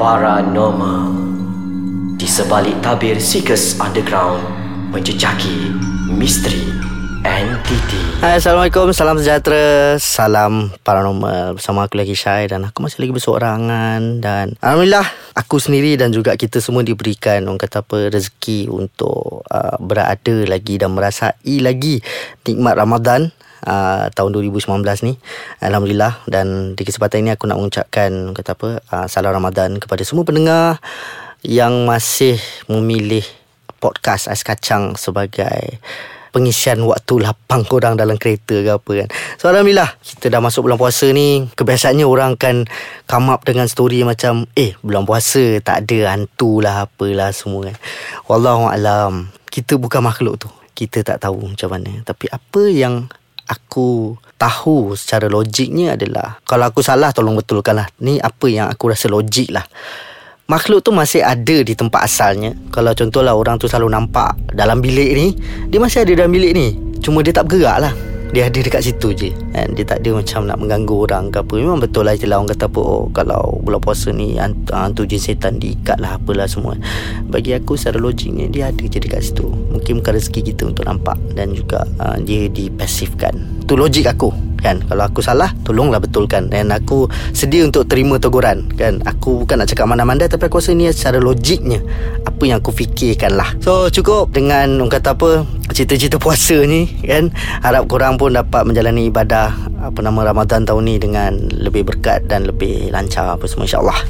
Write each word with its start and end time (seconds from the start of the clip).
Paranormal. 0.00 1.12
Di 2.16 2.24
sebalik 2.24 2.80
tabir 2.80 3.20
Seekers 3.20 3.76
Underground 3.76 4.40
Menjejaki 4.96 5.76
misteri 6.16 6.72
entiti 7.20 8.00
Hai 8.24 8.40
Assalamualaikum 8.40 8.96
Salam 8.96 9.20
sejahtera 9.20 10.00
Salam 10.00 10.72
paranormal. 10.88 11.60
Bersama 11.60 11.84
aku 11.84 12.00
lagi 12.00 12.16
Syai 12.16 12.48
Dan 12.48 12.64
aku 12.64 12.80
masih 12.80 13.04
lagi 13.04 13.12
bersorangan. 13.12 14.24
Dan 14.24 14.56
Alhamdulillah 14.64 15.04
Aku 15.36 15.60
sendiri 15.60 16.00
dan 16.00 16.16
juga 16.16 16.32
kita 16.32 16.64
semua 16.64 16.80
diberikan 16.80 17.44
Orang 17.44 17.60
kata 17.60 17.84
apa 17.84 18.08
Rezeki 18.08 18.72
untuk 18.72 19.44
uh, 19.52 19.76
Berada 19.84 20.36
lagi 20.48 20.80
Dan 20.80 20.96
merasai 20.96 21.60
lagi 21.60 22.00
Nikmat 22.48 22.72
Ramadan 22.72 23.28
uh, 23.66 24.08
tahun 24.12 24.30
2019 24.36 24.84
ni 25.06 25.18
Alhamdulillah 25.60 26.24
dan 26.28 26.78
di 26.78 26.82
kesempatan 26.84 27.26
ini 27.26 27.30
aku 27.34 27.48
nak 27.48 27.58
mengucapkan 27.60 28.32
kata 28.32 28.56
apa 28.56 28.70
uh, 28.92 29.06
salam 29.10 29.34
Ramadan 29.34 29.80
kepada 29.80 30.04
semua 30.04 30.24
pendengar 30.24 30.78
yang 31.40 31.88
masih 31.88 32.36
memilih 32.68 33.24
podcast 33.80 34.28
Ais 34.28 34.44
Kacang 34.44 34.94
sebagai 35.00 35.80
pengisian 36.30 36.78
waktu 36.86 37.26
lapang 37.26 37.66
korang 37.66 37.98
dalam 37.98 38.14
kereta 38.14 38.62
ke 38.62 38.70
apa 38.70 38.92
kan. 39.04 39.08
So 39.36 39.50
Alhamdulillah 39.50 39.98
kita 39.98 40.30
dah 40.30 40.40
masuk 40.40 40.66
bulan 40.70 40.78
puasa 40.78 41.10
ni 41.10 41.50
kebiasaannya 41.58 42.06
orang 42.06 42.38
akan 42.38 42.70
come 43.10 43.28
up 43.34 43.42
dengan 43.42 43.66
story 43.66 44.06
macam 44.06 44.46
eh 44.54 44.78
bulan 44.80 45.04
puasa 45.04 45.58
tak 45.60 45.86
ada 45.86 46.14
hantu 46.14 46.62
lah 46.62 46.86
apalah 46.86 47.34
semua 47.34 47.72
kan. 47.72 47.76
Wallahualam 48.30 49.34
kita 49.50 49.76
bukan 49.76 50.00
makhluk 50.06 50.46
tu. 50.46 50.48
Kita 50.70 51.04
tak 51.04 51.20
tahu 51.20 51.52
macam 51.52 51.76
mana. 51.76 52.00
Tapi 52.06 52.30
apa 52.30 52.62
yang 52.70 53.10
aku 53.50 54.14
tahu 54.38 54.94
secara 54.94 55.26
logiknya 55.26 55.98
adalah 55.98 56.38
kalau 56.46 56.70
aku 56.70 56.80
salah 56.86 57.10
tolong 57.10 57.34
betulkan 57.34 57.82
lah. 57.82 57.90
Ni 58.06 58.22
apa 58.22 58.46
yang 58.46 58.70
aku 58.70 58.94
rasa 58.94 59.10
logik 59.10 59.50
lah. 59.50 59.66
Makhluk 60.50 60.82
tu 60.82 60.90
masih 60.90 61.22
ada 61.22 61.62
di 61.62 61.74
tempat 61.78 62.06
asalnya. 62.06 62.54
Kalau 62.74 62.90
contohlah 62.90 63.38
orang 63.38 63.54
tu 63.58 63.70
selalu 63.70 63.94
nampak 63.94 64.34
dalam 64.50 64.82
bilik 64.82 65.10
ni, 65.14 65.26
dia 65.70 65.78
masih 65.78 66.02
ada 66.02 66.26
dalam 66.26 66.34
bilik 66.34 66.52
ni. 66.58 66.74
Cuma 66.98 67.22
dia 67.22 67.30
tak 67.30 67.46
bergerak 67.46 67.86
lah. 67.86 67.94
Dia 68.30 68.46
ada 68.46 68.58
dekat 68.62 68.82
situ 68.86 69.10
je 69.10 69.30
And 69.58 69.74
dia 69.74 69.82
tak 69.82 70.06
ada 70.06 70.22
macam 70.22 70.46
nak 70.46 70.58
mengganggu 70.62 70.94
orang 71.10 71.24
ke 71.34 71.42
apa. 71.42 71.52
Memang 71.58 71.82
betul 71.82 72.06
lah 72.06 72.14
istilah 72.14 72.38
orang 72.38 72.50
kata 72.54 72.70
apa 72.70 72.80
Oh 72.80 73.04
kalau 73.10 73.58
bulan 73.62 73.80
puasa 73.82 74.14
ni 74.14 74.38
hantu, 74.38 74.70
hantu 74.70 75.02
jin 75.06 75.18
setan 75.18 75.58
diikat 75.58 75.98
lah 75.98 76.18
apalah 76.18 76.46
semua. 76.46 76.78
Bagi 77.26 77.54
aku 77.54 77.74
secara 77.74 77.98
logiknya 77.98 78.46
dia 78.46 78.70
ada 78.70 78.82
je 78.82 78.98
dekat 78.98 79.20
situ. 79.22 79.46
Mungkin 79.46 80.02
bukan 80.02 80.12
rezeki 80.14 80.40
kita 80.54 80.62
untuk 80.70 80.86
nampak 80.86 81.18
Dan 81.34 81.54
juga 81.54 81.82
uh, 81.98 82.18
dia 82.22 82.46
dipasifkan. 82.46 83.34
Itu 83.66 83.74
logik 83.78 84.06
aku 84.10 84.49
kan? 84.60 84.84
Kalau 84.84 85.04
aku 85.08 85.20
salah 85.24 85.50
tolonglah 85.66 85.98
betulkan. 86.00 86.52
Dan 86.52 86.70
aku 86.70 87.08
sedia 87.32 87.64
untuk 87.66 87.88
terima 87.90 88.20
teguran 88.20 88.68
kan? 88.76 89.00
Aku 89.08 89.44
bukan 89.44 89.64
nak 89.64 89.68
cakap 89.72 89.88
mana-mana 89.88 90.28
tapi 90.28 90.46
aku 90.46 90.60
rasa 90.60 90.76
ni 90.76 90.88
secara 90.92 91.18
logiknya 91.18 91.80
apa 92.24 92.42
yang 92.44 92.60
aku 92.60 92.72
fikirkan 92.72 93.34
lah. 93.36 93.50
So 93.64 93.88
cukup 93.88 94.32
dengan 94.32 94.78
orang 94.80 94.92
kata 94.92 95.16
apa 95.16 95.44
cerita-cerita 95.72 96.20
puasa 96.20 96.60
ni 96.68 96.86
kan? 97.04 97.32
Harap 97.64 97.88
korang 97.88 98.20
pun 98.20 98.36
dapat 98.36 98.68
menjalani 98.68 99.08
ibadah 99.08 99.52
apa 99.80 99.98
nama 100.04 100.28
Ramadan 100.28 100.68
tahun 100.68 100.84
ni 100.84 100.96
dengan 101.00 101.40
lebih 101.56 101.88
berkat 101.88 102.28
dan 102.28 102.44
lebih 102.44 102.92
lancar 102.92 103.32
apa 103.32 103.48
semua 103.48 103.64
insyaAllah. 103.64 104.00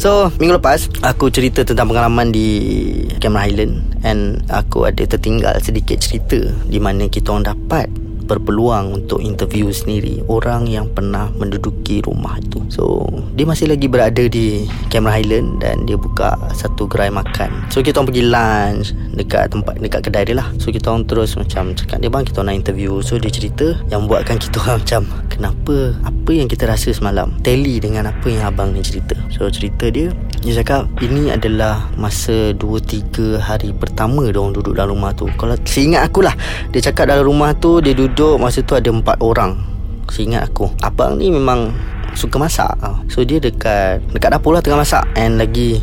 So 0.00 0.32
minggu 0.40 0.56
lepas 0.56 0.88
aku 1.04 1.28
cerita 1.28 1.60
tentang 1.60 1.92
pengalaman 1.92 2.32
di 2.32 2.48
Cameron 3.20 3.44
Highland. 3.44 3.74
And 4.00 4.40
aku 4.48 4.88
ada 4.88 5.04
tertinggal 5.04 5.60
sedikit 5.60 6.00
cerita 6.00 6.40
di 6.64 6.80
mana 6.80 7.04
kita 7.04 7.36
orang 7.36 7.52
dapat 7.52 7.92
berpeluang 8.30 9.02
untuk 9.02 9.18
interview 9.18 9.66
sendiri 9.74 10.22
orang 10.30 10.70
yang 10.70 10.86
pernah 10.86 11.26
menduduki 11.34 11.98
rumah 12.06 12.38
itu. 12.38 12.62
So, 12.70 13.02
dia 13.34 13.42
masih 13.42 13.66
lagi 13.66 13.90
berada 13.90 14.30
di 14.30 14.70
Cameron 14.86 15.18
Highland 15.18 15.48
dan 15.58 15.82
dia 15.90 15.98
buka 15.98 16.38
satu 16.54 16.86
gerai 16.86 17.10
makan. 17.10 17.66
So, 17.74 17.82
kita 17.82 17.98
orang 17.98 18.14
pergi 18.14 18.24
lunch 18.30 18.86
dekat 19.18 19.50
tempat 19.50 19.74
dekat 19.82 20.00
kedai 20.06 20.24
dia 20.30 20.38
lah. 20.38 20.48
So, 20.62 20.70
kita 20.70 20.94
orang 20.94 21.10
terus 21.10 21.34
macam 21.34 21.74
cakap 21.74 21.98
dia 21.98 22.06
bang 22.06 22.22
kita 22.22 22.46
nak 22.46 22.54
interview. 22.54 23.02
So, 23.02 23.18
dia 23.18 23.34
cerita 23.34 23.74
yang 23.90 24.06
buatkan 24.06 24.38
kita 24.38 24.62
orang 24.62 24.78
macam 24.86 25.02
kenapa 25.26 25.76
apa 26.06 26.30
yang 26.30 26.46
kita 26.46 26.70
rasa 26.70 26.94
semalam 26.94 27.34
tally 27.42 27.82
dengan 27.82 28.06
apa 28.14 28.26
yang 28.30 28.46
abang 28.46 28.70
ni 28.70 28.86
cerita. 28.86 29.18
So, 29.34 29.50
cerita 29.50 29.90
dia 29.90 30.14
dia 30.40 30.64
cakap 30.64 30.88
ini 31.04 31.28
adalah 31.28 31.92
masa 32.00 32.56
2-3 32.56 33.36
hari 33.36 33.76
pertama 33.76 34.24
dia 34.24 34.40
orang 34.40 34.56
duduk 34.56 34.72
dalam 34.72 34.96
rumah 34.96 35.12
tu. 35.12 35.28
Kalau 35.36 35.52
seingat 35.68 36.08
aku 36.08 36.24
lah 36.24 36.32
dia 36.72 36.80
cakap 36.80 37.12
dalam 37.12 37.28
rumah 37.28 37.52
tu 37.52 37.84
dia 37.84 37.92
duduk 37.92 38.40
masa 38.40 38.64
tu 38.64 38.72
ada 38.72 38.88
4 38.88 39.20
orang. 39.20 39.60
Seingat 40.08 40.48
aku. 40.48 40.72
Abang 40.80 41.20
ni 41.20 41.28
memang 41.28 41.70
suka 42.14 42.42
masak 42.42 42.74
So 43.06 43.22
dia 43.22 43.38
dekat 43.38 44.02
Dekat 44.10 44.34
dapur 44.34 44.50
lah 44.50 44.62
tengah 44.62 44.82
masak 44.82 45.06
And 45.14 45.38
lagi 45.38 45.78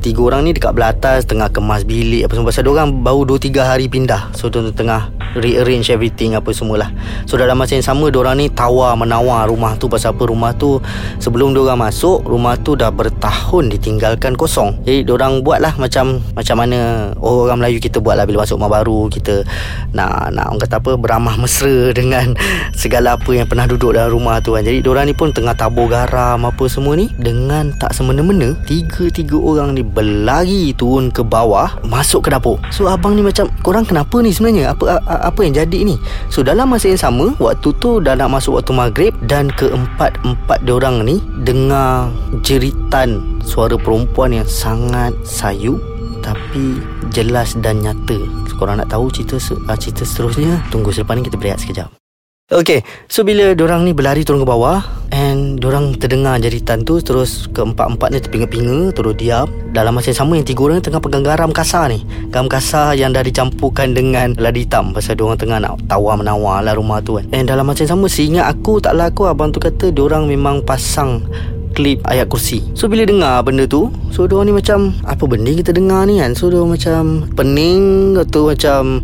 Tiga 0.00 0.24
orang 0.24 0.48
ni 0.48 0.56
dekat 0.56 0.72
belah 0.72 0.96
atas 0.96 1.28
Tengah 1.28 1.52
kemas 1.52 1.84
bilik 1.84 2.24
Apa 2.24 2.32
semua 2.32 2.48
Pasal 2.48 2.68
orang 2.68 3.04
baru 3.04 3.28
2-3 3.36 3.60
hari 3.60 3.86
pindah 3.92 4.32
So 4.32 4.48
dia 4.48 4.64
tengah 4.72 5.12
Rearrange 5.36 5.92
everything 5.92 6.32
Apa 6.32 6.50
semualah. 6.56 6.88
So 7.28 7.36
dalam 7.36 7.60
masa 7.60 7.76
yang 7.76 7.84
sama 7.84 8.08
orang 8.08 8.40
ni 8.40 8.46
tawar 8.48 8.96
menawar 8.96 9.46
rumah 9.52 9.76
tu 9.76 9.86
Pasal 9.92 10.16
apa? 10.16 10.24
Rumah 10.24 10.56
tu 10.56 10.80
Sebelum 11.20 11.52
orang 11.52 11.88
masuk 11.88 12.24
Rumah 12.24 12.56
tu 12.64 12.72
dah 12.74 12.88
bertahun 12.88 13.68
Ditinggalkan 13.68 14.32
kosong. 14.34 14.80
Jadi 14.88 15.04
orang 15.12 15.44
buat 15.44 15.60
lah 15.60 15.76
Macam 15.76 16.24
Macam 16.32 16.56
mana 16.56 17.10
Orang 17.20 17.60
Melayu 17.60 17.82
kita 17.82 18.00
buat 18.00 18.16
lah 18.16 18.24
Bila 18.24 18.48
masuk 18.48 18.56
rumah 18.56 18.72
baru. 18.80 19.12
Kita 19.12 19.44
Nak 19.92 20.32
Nak 20.32 20.44
orang 20.48 20.60
kata 20.64 20.76
apa 20.80 20.92
Beramah 20.96 21.36
mesra 21.36 21.90
Dengan 21.98 22.32
Segala 22.72 23.16
apa 23.16 23.30
yang 23.32 23.48
pernah 23.48 23.66
duduk 23.68 23.92
dalam 23.92 24.12
rumah 24.12 24.38
tu 24.40 24.56
kan. 24.56 24.62
Jadi 24.62 24.84
orang 24.86 25.10
ni 25.10 25.14
pun 25.16 25.32
tengah 25.32 25.52
tabur 25.52 25.90
garam 25.90 26.40
apa 26.44 26.64
semua 26.70 26.94
ni 26.94 27.10
dengan 27.18 27.72
tak 27.76 27.92
semena-mena 27.92 28.54
tiga-tiga 28.64 29.36
orang 29.36 29.74
ni 29.74 29.82
berlari 29.82 30.72
turun 30.76 31.10
ke 31.10 31.20
bawah 31.20 31.76
masuk 31.84 32.26
ke 32.26 32.28
dapur. 32.32 32.56
So 32.72 32.88
abang 32.88 33.18
ni 33.18 33.24
macam 33.24 33.50
korang 33.60 33.84
kenapa 33.84 34.20
ni 34.22 34.30
sebenarnya? 34.30 34.76
Apa 34.76 35.02
yang 35.42 35.66
jadi 35.66 35.78
ni. 35.82 35.96
So 36.30 36.46
dalam 36.46 36.70
masa 36.70 36.92
yang 36.92 37.00
sama 37.00 37.34
waktu 37.42 37.74
tu 37.82 37.98
dah 37.98 38.14
nak 38.14 38.38
masuk 38.38 38.60
waktu 38.60 38.72
maghrib 38.72 39.12
dan 39.26 39.50
keempat-empat 39.54 40.58
orang 40.70 41.02
ni 41.02 41.18
dengar 41.42 42.10
jeritan 42.46 43.22
suara 43.42 43.74
perempuan 43.74 44.34
yang 44.34 44.48
sangat 44.48 45.14
sayu 45.26 45.78
tapi 46.22 46.78
jelas 47.10 47.54
dan 47.58 47.82
nyata. 47.82 48.18
Korang 48.56 48.80
nak 48.80 48.88
tahu 48.88 49.12
cerita 49.12 49.36
cerita 49.76 50.00
seterusnya 50.08 50.64
tunggu 50.72 50.88
selepas 50.88 51.12
ni 51.12 51.28
kita 51.28 51.36
berehat 51.36 51.60
sekejap 51.60 52.05
Okay, 52.46 52.86
so 53.10 53.26
bila 53.26 53.58
orang 53.58 53.82
ni 53.82 53.90
berlari 53.90 54.22
turun 54.22 54.38
ke 54.38 54.46
bawah 54.46 54.78
And 55.10 55.58
orang 55.66 55.98
terdengar 55.98 56.38
jeritan 56.38 56.86
tu 56.86 57.02
Terus 57.02 57.50
keempat-empat 57.50 58.06
ni 58.14 58.22
terpinga-pinga 58.22 58.94
Terus 58.94 59.18
diam. 59.18 59.50
Dalam 59.74 59.98
masa 59.98 60.14
yang 60.14 60.22
sama 60.22 60.38
yang 60.38 60.46
tiga 60.46 60.70
orang 60.70 60.78
tengah 60.78 61.02
pegang 61.02 61.26
garam 61.26 61.50
kasar 61.50 61.90
ni. 61.90 62.06
Garam 62.30 62.46
kasar 62.46 62.94
yang 62.94 63.10
dah 63.10 63.26
dicampurkan 63.26 63.98
dengan 63.98 64.38
ladi 64.38 64.62
hitam 64.62 64.94
Pasal 64.94 65.18
orang 65.18 65.34
tengah 65.34 65.58
nak 65.58 65.90
tawar-menawar 65.90 66.62
lah 66.62 66.78
rumah 66.78 67.02
tu 67.02 67.18
kan. 67.18 67.26
And 67.34 67.50
dalam 67.50 67.66
masa 67.66 67.82
yang 67.82 67.98
sama 67.98 68.06
seingat 68.06 68.46
aku 68.46 68.78
taklah 68.78 69.10
aku 69.10 69.26
Abang 69.26 69.50
tu 69.50 69.58
kata 69.58 69.90
orang 69.98 70.30
memang 70.30 70.62
pasang 70.62 71.26
klip 71.74 71.98
ayat 72.06 72.30
kursi. 72.30 72.62
So 72.78 72.86
bila 72.86 73.02
dengar 73.10 73.42
benda 73.42 73.66
tu 73.66 73.90
So 74.14 74.30
diorang 74.30 74.46
ni 74.46 74.54
macam 74.54 74.94
Apa 75.02 75.26
benda 75.26 75.50
kita 75.50 75.74
dengar 75.74 76.06
ni 76.06 76.22
kan? 76.22 76.38
So 76.38 76.46
diorang 76.46 76.78
macam 76.78 77.26
Pening 77.34 78.14
Atau 78.22 78.54
macam 78.54 79.02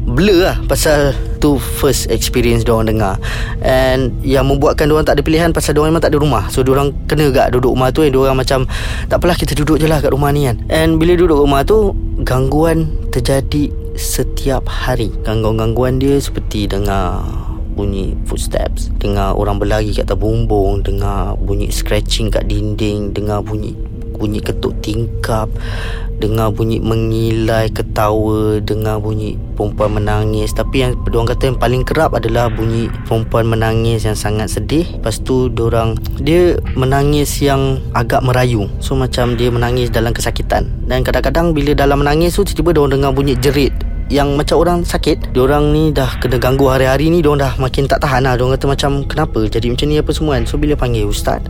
blur 0.00 0.48
lah 0.48 0.56
pasal 0.64 1.12
tu 1.40 1.56
first 1.56 2.08
experience 2.12 2.64
diorang 2.64 2.88
dengar. 2.88 3.16
And 3.64 4.16
yang 4.24 4.48
membuatkan 4.48 4.88
diorang 4.88 5.08
tak 5.08 5.20
ada 5.20 5.22
pilihan 5.24 5.52
pasal 5.52 5.76
diorang 5.76 5.92
memang 5.96 6.04
tak 6.04 6.12
ada 6.16 6.20
rumah. 6.20 6.48
So 6.52 6.64
diorang 6.64 6.92
kena 7.08 7.32
gak 7.32 7.56
duduk 7.56 7.72
rumah 7.72 7.92
tu 7.92 8.04
and 8.04 8.12
diorang 8.12 8.36
macam 8.36 8.68
tak 9.08 9.16
apalah 9.20 9.36
kita 9.36 9.56
duduk 9.56 9.80
je 9.80 9.86
lah 9.88 10.00
kat 10.00 10.12
rumah 10.12 10.32
ni 10.32 10.48
kan. 10.48 10.60
And 10.68 10.96
bila 11.00 11.16
duduk 11.16 11.40
rumah 11.40 11.64
tu 11.64 11.96
gangguan 12.24 12.92
terjadi 13.12 13.72
setiap 13.96 14.68
hari. 14.68 15.12
Gangguan-gangguan 15.24 16.00
dia 16.00 16.16
seperti 16.20 16.68
dengar 16.68 17.24
bunyi 17.80 18.12
footsteps 18.28 18.92
dengar 19.00 19.32
orang 19.38 19.56
berlari 19.56 19.94
kat 19.94 20.04
atas 20.04 20.20
bumbung 20.20 20.84
dengar 20.84 21.38
bunyi 21.40 21.72
scratching 21.72 22.28
kat 22.28 22.44
dinding 22.44 23.14
dengar 23.14 23.40
bunyi 23.40 23.72
bunyi 24.20 24.44
ketuk 24.44 24.76
tingkap 24.84 25.48
Dengar 26.20 26.52
bunyi 26.52 26.84
mengilai 26.84 27.72
ketawa 27.72 28.60
Dengar 28.60 29.00
bunyi 29.00 29.40
perempuan 29.60 30.00
menangis. 30.00 30.56
Tapi 30.56 30.80
yang 30.80 30.92
orang 30.96 31.28
kata 31.28 31.52
yang 31.52 31.58
paling 31.60 31.84
kerap 31.84 32.16
adalah 32.16 32.48
Bunyi 32.48 32.88
perempuan 33.04 33.44
menangis 33.44 34.08
yang 34.08 34.16
sangat 34.16 34.48
sedih. 34.48 34.88
Lepas 34.96 35.20
tu 35.20 35.52
orang 35.60 36.00
Dia 36.16 36.56
menangis 36.72 37.44
yang 37.44 37.84
agak 37.92 38.24
merayu. 38.24 38.72
So 38.80 38.96
macam 38.96 39.36
dia 39.36 39.52
menangis 39.52 39.92
dalam 39.92 40.16
kesakitan. 40.16 40.72
Dan 40.88 41.04
kadang-kadang 41.04 41.52
bila 41.52 41.76
dalam 41.76 42.00
menangis 42.00 42.32
tu 42.32 42.48
Tiba-tiba 42.48 42.80
orang 42.80 42.92
dengar 42.96 43.10
bunyi 43.12 43.36
jerit 43.36 43.89
yang 44.10 44.34
macam 44.34 44.60
orang 44.60 44.82
sakit 44.82 45.30
Diorang 45.30 45.70
ni 45.70 45.94
dah 45.94 46.18
kena 46.18 46.36
ganggu 46.42 46.66
hari-hari 46.66 47.08
ni 47.08 47.22
Diorang 47.22 47.40
dah 47.40 47.52
makin 47.56 47.86
tak 47.86 48.02
tahan 48.02 48.26
lah. 48.26 48.34
Diorang 48.34 48.58
kata 48.58 48.66
macam 48.66 48.90
Kenapa? 49.06 49.40
Jadi 49.46 49.70
macam 49.70 49.86
ni 49.86 49.96
apa 49.96 50.10
semua 50.10 50.36
kan? 50.36 50.44
So 50.44 50.58
bila 50.58 50.74
panggil 50.74 51.06
ustaz 51.06 51.40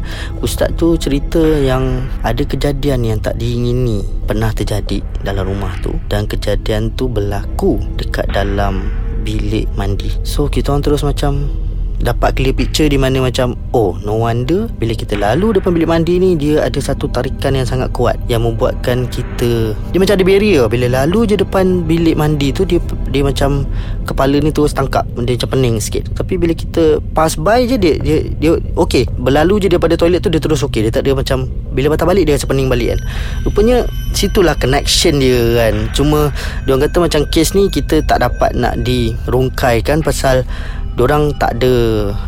Ustaz 0.44 0.70
tu 0.76 0.94
cerita 1.00 1.40
yang 1.40 2.04
Ada 2.20 2.44
kejadian 2.44 3.00
yang 3.02 3.18
tak 3.18 3.40
diingini 3.40 4.04
Pernah 4.28 4.52
terjadi 4.52 5.00
dalam 5.24 5.48
rumah 5.48 5.72
tu. 5.80 5.96
Dan 6.06 6.28
kejadian 6.28 6.92
tu 6.94 7.08
berlaku 7.08 7.80
Dekat 7.96 8.28
dalam 8.30 8.92
bilik 9.20 9.68
mandi. 9.76 10.08
So 10.24 10.48
kita 10.48 10.72
orang 10.72 10.84
terus 10.84 11.04
macam 11.04 11.48
dapat 12.00 12.36
clear 12.36 12.56
picture 12.56 12.88
di 12.88 12.96
mana 12.96 13.20
macam 13.20 13.52
oh 13.76 13.96
no 14.00 14.24
wonder 14.24 14.66
bila 14.80 14.96
kita 14.96 15.20
lalu 15.20 15.60
depan 15.60 15.76
bilik 15.76 15.88
mandi 15.88 16.14
ni 16.16 16.32
dia 16.34 16.64
ada 16.64 16.80
satu 16.80 17.06
tarikan 17.12 17.52
yang 17.52 17.68
sangat 17.68 17.92
kuat 17.92 18.16
yang 18.26 18.42
membuatkan 18.44 19.04
kita 19.12 19.76
dia 19.92 19.98
macam 20.00 20.16
ada 20.16 20.24
barrier. 20.24 20.64
Bila 20.66 20.86
lalu 21.04 21.28
je 21.28 21.36
depan 21.36 21.84
bilik 21.84 22.16
mandi 22.16 22.50
tu 22.50 22.64
dia 22.64 22.80
dia 23.12 23.20
macam 23.20 23.68
kepala 24.08 24.40
ni 24.40 24.50
terus 24.50 24.72
tangkap 24.72 25.04
dia 25.20 25.36
macam 25.36 25.50
pening 25.52 25.76
sikit. 25.76 26.08
Tapi 26.16 26.40
bila 26.40 26.56
kita 26.56 27.04
pass 27.12 27.36
by 27.36 27.68
je 27.68 27.76
dia 27.76 27.94
dia, 28.00 28.24
dia 28.40 28.56
okey 28.80 29.04
berlalu 29.20 29.66
je 29.66 29.68
daripada 29.68 29.94
toilet 30.00 30.24
tu 30.24 30.32
dia 30.32 30.40
terus 30.40 30.64
okey 30.64 30.88
dia 30.88 30.92
tak 30.92 31.04
ada 31.04 31.12
macam 31.14 31.46
bila 31.76 31.92
patah 31.92 32.08
balik 32.08 32.24
dia 32.26 32.34
rasa 32.40 32.48
pening 32.48 32.72
balik 32.72 32.96
kan. 32.96 33.00
Rupanya 33.44 33.84
situlah 34.16 34.56
connection 34.56 35.20
dia 35.20 35.38
kan. 35.60 35.74
Cuma 35.92 36.32
dia 36.64 36.72
orang 36.72 36.88
kata 36.88 36.96
macam 37.04 37.20
kes 37.28 37.52
ni 37.52 37.68
kita 37.68 38.00
tak 38.08 38.24
dapat 38.24 38.56
nak 38.56 38.80
dirungkaikan 38.80 40.00
pasal 40.00 40.48
Diorang 40.98 41.32
tak 41.38 41.58
ada 41.60 41.72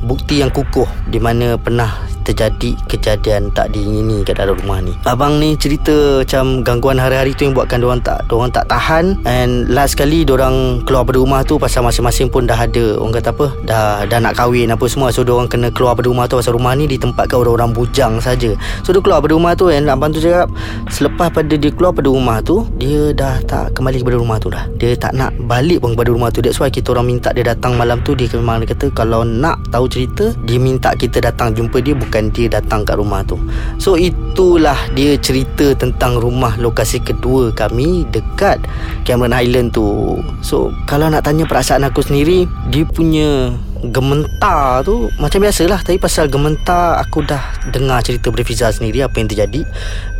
bukti 0.06 0.40
yang 0.40 0.50
kukuh 0.50 0.88
di 1.10 1.18
mana 1.18 1.58
pernah 1.58 2.12
terjadi 2.22 2.78
kejadian 2.86 3.50
tak 3.52 3.74
diingini 3.74 4.22
kat 4.22 4.38
dalam 4.38 4.54
rumah 4.62 4.78
ni. 4.78 4.94
Abang 5.04 5.42
ni 5.42 5.58
cerita 5.58 6.22
macam 6.22 6.62
gangguan 6.62 6.96
hari-hari 6.96 7.34
tu 7.34 7.44
yang 7.44 7.54
buatkan 7.54 7.82
diorang 7.82 8.00
tak 8.00 8.24
diorang 8.30 8.54
tak 8.54 8.70
tahan 8.70 9.18
and 9.26 9.68
last 9.68 9.98
kali 9.98 10.22
diorang 10.22 10.80
keluar 10.86 11.02
dari 11.04 11.18
rumah 11.18 11.42
tu 11.42 11.58
pasal 11.58 11.82
masing-masing 11.82 12.30
pun 12.30 12.46
dah 12.46 12.56
ada 12.56 12.96
orang 12.96 13.18
kata 13.18 13.30
apa 13.34 13.46
dah 13.66 13.84
dah 14.06 14.18
nak 14.22 14.38
kahwin 14.38 14.70
apa 14.70 14.86
semua 14.86 15.10
so 15.10 15.26
diorang 15.26 15.50
kena 15.50 15.68
keluar 15.74 15.98
dari 15.98 16.08
rumah 16.08 16.30
tu 16.30 16.38
pasal 16.38 16.54
rumah 16.54 16.72
ni 16.78 16.86
ditempatkan 16.86 17.36
orang-orang 17.42 17.74
bujang 17.74 18.22
saja. 18.22 18.54
So 18.86 18.94
dia 18.94 19.02
keluar 19.02 19.20
dari 19.20 19.34
rumah 19.34 19.52
tu 19.58 19.68
and 19.68 19.90
abang 19.90 20.14
tu 20.14 20.22
cakap 20.22 20.48
selepas 20.88 21.28
pada 21.34 21.54
dia 21.58 21.74
keluar 21.74 21.92
dari 21.92 22.08
rumah 22.08 22.38
tu 22.40 22.64
dia 22.78 23.10
dah 23.10 23.42
tak 23.44 23.74
kembali 23.74 23.98
kepada 24.00 24.16
rumah 24.16 24.38
tu 24.38 24.48
dah. 24.48 24.64
Dia 24.78 24.94
tak 24.94 25.18
nak 25.18 25.34
balik 25.50 25.82
pun 25.82 25.98
kepada 25.98 26.14
rumah 26.14 26.30
tu. 26.30 26.38
That's 26.38 26.62
why 26.62 26.70
kita 26.70 26.94
orang 26.94 27.10
minta 27.10 27.34
dia 27.34 27.42
datang 27.42 27.74
malam 27.74 27.98
tu 28.06 28.14
dia 28.14 28.30
memang 28.52 28.68
dia 28.68 28.76
kata 28.76 28.92
kalau 28.92 29.24
nak 29.24 29.56
tahu 29.72 29.88
cerita 29.88 30.28
dia 30.44 30.60
minta 30.60 30.92
kita 30.92 31.24
datang 31.24 31.56
jumpa 31.56 31.80
dia 31.80 31.96
bukan 31.96 32.28
dia 32.28 32.52
datang 32.52 32.84
kat 32.84 33.00
rumah 33.00 33.24
tu. 33.24 33.40
So 33.80 33.96
itulah 33.96 34.76
dia 34.92 35.16
cerita 35.16 35.72
tentang 35.72 36.20
rumah 36.20 36.60
lokasi 36.60 37.00
kedua 37.00 37.48
kami 37.56 38.04
Dekat 38.12 38.60
Cameron 39.08 39.32
Highland 39.32 39.72
tu. 39.72 40.20
So 40.44 40.68
kalau 40.84 41.08
nak 41.08 41.24
tanya 41.24 41.48
perasaan 41.48 41.88
aku 41.88 42.04
sendiri 42.04 42.44
Dia 42.68 42.84
punya 42.84 43.56
gementar 43.90 44.86
tu 44.86 45.10
macam 45.18 45.42
biasalah. 45.42 45.82
Tapi 45.82 45.98
pasal 45.98 46.30
gementar 46.30 47.02
aku 47.02 47.26
dah 47.26 47.42
dengar 47.74 47.98
cerita 48.06 48.30
Brifiza 48.30 48.70
sendiri 48.70 49.02
apa 49.02 49.18
yang 49.18 49.28
terjadi. 49.28 49.62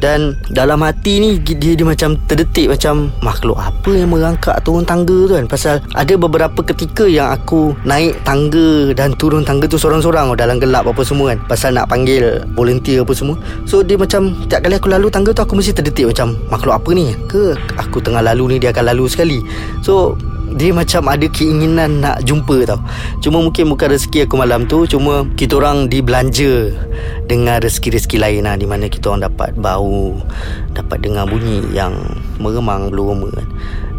Dan 0.03 0.35
dalam 0.51 0.83
hati 0.83 1.23
ni 1.23 1.31
dia 1.39 1.79
dia 1.79 1.87
macam 1.87 2.19
terdetik 2.27 2.73
macam 2.73 3.15
makhluk 3.23 3.59
apa 3.61 3.91
yang 3.95 4.11
merangkak 4.11 4.59
turun 4.67 4.83
tangga 4.83 5.15
tu 5.29 5.35
kan? 5.39 5.45
Pasal 5.47 5.75
ada 5.95 6.15
beberapa 6.19 6.61
ketika 6.65 7.07
yang 7.07 7.31
aku 7.31 7.77
naik 7.87 8.19
tangga 8.27 8.91
dan 8.97 9.15
turun 9.15 9.47
tangga 9.47 9.71
tu 9.71 9.79
seorang-seorang 9.79 10.33
oh, 10.33 10.39
dalam 10.39 10.59
gelap 10.59 10.89
apa 10.89 11.03
semua 11.07 11.37
kan? 11.37 11.39
Pasal 11.47 11.79
nak 11.79 11.87
panggil 11.87 12.43
volunteer 12.59 13.07
apa 13.07 13.15
semua. 13.15 13.39
So 13.69 13.87
dia 13.87 13.95
macam 13.95 14.35
tiap 14.49 14.67
kali 14.67 14.75
aku 14.81 14.91
lalu 14.91 15.07
tangga 15.13 15.31
tu 15.31 15.43
aku 15.45 15.55
mesti 15.55 15.77
terdetik 15.77 16.11
macam 16.11 16.35
makhluk 16.51 16.75
apa 16.75 16.91
ni? 16.97 17.15
Ke 17.31 17.55
aku 17.79 18.03
tengah 18.03 18.25
lalu 18.25 18.57
ni 18.57 18.57
dia 18.59 18.75
akan 18.75 18.91
lalu 18.91 19.05
sekali. 19.07 19.39
So 19.85 20.17
dia 20.57 20.71
macam 20.73 21.09
ada 21.09 21.27
keinginan 21.29 22.05
nak 22.05 22.25
jumpa 22.25 22.69
tau. 22.69 22.81
Cuma 23.23 23.39
mungkin 23.39 23.71
bukan 23.71 23.95
rezeki 23.95 24.27
aku 24.27 24.35
malam 24.35 24.67
tu 24.67 24.83
Cuma 24.85 25.23
kita 25.39 25.63
orang 25.63 25.87
dibelanja 25.87 26.75
Dengan 27.31 27.63
rezeki-rezeki 27.63 28.19
lain 28.19 28.43
lah 28.45 28.59
Di 28.59 28.67
mana 28.67 28.91
kita 28.91 29.15
orang 29.15 29.31
dapat 29.31 29.55
bau 29.55 30.19
Dapat 30.75 30.99
dengar 31.07 31.31
bunyi 31.31 31.63
yang 31.71 31.95
meremang 32.43 32.91
belum 32.91 33.07
roma 33.15 33.29
kan. 33.31 33.47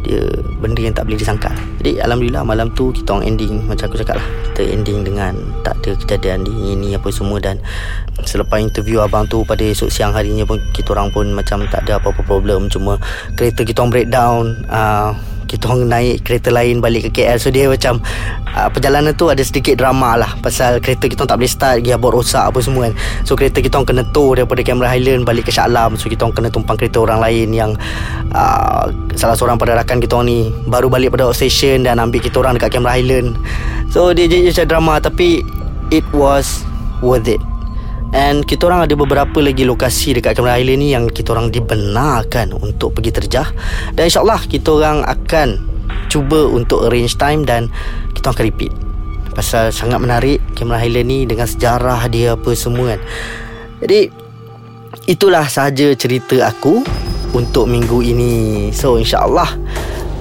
Dia 0.04 0.20
benda 0.60 0.84
yang 0.84 0.92
tak 0.92 1.08
boleh 1.08 1.16
disangka. 1.16 1.48
Jadi 1.80 2.04
Alhamdulillah 2.04 2.44
malam 2.44 2.68
tu 2.76 2.92
kita 2.92 3.16
orang 3.16 3.24
ending 3.32 3.64
macam 3.64 3.88
aku 3.88 4.04
cakap 4.04 4.20
lah. 4.20 4.28
Kita 4.52 4.62
ending 4.68 5.08
dengan 5.08 5.32
tak 5.64 5.80
ada 5.80 5.96
kejadian 5.96 6.44
di 6.44 6.76
ini 6.76 6.92
apa 7.00 7.08
semua 7.08 7.40
dan 7.40 7.64
selepas 8.28 8.60
interview 8.60 9.00
abang 9.00 9.24
tu 9.32 9.48
pada 9.48 9.64
esok 9.64 9.88
siang 9.88 10.12
harinya 10.12 10.44
pun 10.44 10.60
kita 10.76 10.92
orang 10.92 11.08
pun 11.16 11.32
macam 11.32 11.64
tak 11.72 11.88
ada 11.88 12.04
apa-apa 12.04 12.20
problem. 12.28 12.68
Cuma 12.68 13.00
kereta 13.40 13.64
kita 13.64 13.80
orang 13.80 13.94
breakdown 13.96 14.42
uh, 14.68 15.16
kita 15.54 15.70
orang 15.70 15.86
naik 15.86 16.26
kereta 16.26 16.50
lain 16.50 16.82
balik 16.82 17.14
ke 17.14 17.22
KL 17.22 17.38
so 17.38 17.54
dia 17.54 17.70
macam 17.70 18.02
uh, 18.58 18.70
perjalanan 18.74 19.14
tu 19.14 19.30
ada 19.30 19.46
sedikit 19.46 19.78
drama 19.78 20.18
lah 20.18 20.34
pasal 20.42 20.82
kereta 20.82 21.06
kita 21.06 21.22
orang 21.22 21.30
tak 21.30 21.38
boleh 21.38 21.54
start 21.54 21.78
gearbox 21.86 22.12
rosak 22.14 22.46
apa 22.50 22.60
semua 22.60 22.90
kan. 22.90 22.94
So 23.22 23.38
kereta 23.38 23.62
kita 23.62 23.78
orang 23.78 23.88
kena 23.94 24.04
tow 24.10 24.34
daripada 24.34 24.66
Cameron 24.66 24.90
Highland 24.90 25.22
balik 25.30 25.46
ke 25.46 25.52
Shah 25.54 25.70
Alam. 25.70 25.94
So 25.94 26.10
kita 26.10 26.26
orang 26.26 26.34
kena 26.34 26.50
tumpang 26.50 26.76
kereta 26.82 26.98
orang 27.06 27.22
lain 27.22 27.54
yang 27.54 27.72
uh, 28.34 28.90
salah 29.14 29.38
seorang 29.38 29.62
pada 29.62 29.78
rakan 29.78 30.02
kita 30.02 30.18
orang 30.18 30.28
ni 30.34 30.40
baru 30.66 30.90
balik 30.90 31.14
pada 31.14 31.30
station 31.38 31.86
dan 31.86 32.02
ambil 32.02 32.18
kita 32.18 32.42
orang 32.42 32.58
dekat 32.58 32.74
Cameron 32.74 32.94
Highland. 32.98 33.30
So 33.94 34.10
dia 34.18 34.26
jadi 34.26 34.50
macam 34.50 34.66
drama 34.66 34.94
tapi 34.98 35.46
it 35.94 36.06
was 36.10 36.66
worth 37.06 37.30
it 37.30 37.53
And 38.14 38.46
kita 38.46 38.70
orang 38.70 38.86
ada 38.86 38.94
beberapa 38.94 39.42
lagi 39.42 39.66
lokasi 39.66 40.14
dekat 40.22 40.38
Cameron 40.38 40.62
Island 40.62 40.80
ni 40.86 40.88
yang 40.94 41.10
kita 41.10 41.34
orang 41.34 41.50
dibenarkan 41.50 42.54
untuk 42.54 42.94
pergi 42.94 43.10
terjah. 43.10 43.50
Dan 43.98 44.06
insyaAllah 44.06 44.46
kita 44.46 44.70
orang 44.70 45.02
akan 45.02 45.58
cuba 46.14 46.46
untuk 46.46 46.86
arrange 46.86 47.18
time 47.18 47.42
dan 47.42 47.74
kita 48.14 48.30
akan 48.30 48.46
repeat. 48.46 48.70
Pasal 49.34 49.74
sangat 49.74 49.98
menarik 49.98 50.38
Cameron 50.54 50.78
Highland 50.78 51.10
ni 51.10 51.20
dengan 51.26 51.50
sejarah 51.50 52.06
dia 52.06 52.38
apa 52.38 52.54
semua 52.54 52.94
kan. 52.94 53.02
Jadi 53.82 54.14
itulah 55.10 55.50
sahaja 55.50 55.90
cerita 55.98 56.38
aku 56.46 56.86
untuk 57.34 57.66
minggu 57.66 58.06
ini. 58.06 58.70
So 58.70 59.02
insyaAllah 59.02 59.58